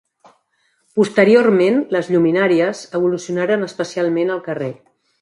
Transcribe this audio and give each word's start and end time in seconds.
Posteriorment, 0.99 1.77
les 1.97 2.11
lluminàries 2.15 2.83
evolucionaren 3.01 3.71
especialment 3.71 4.39
al 4.39 4.47
carrer. 4.53 4.73